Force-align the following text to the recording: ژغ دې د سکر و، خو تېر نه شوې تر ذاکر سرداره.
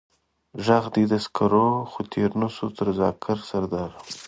ژغ 0.65 0.83
دې 0.93 1.03
د 1.11 1.13
سکر 1.25 1.51
و، 1.63 1.67
خو 1.91 1.99
تېر 2.11 2.31
نه 2.41 2.47
شوې 2.55 2.69
تر 2.77 2.87
ذاکر 2.99 3.37
سرداره. 3.49 3.97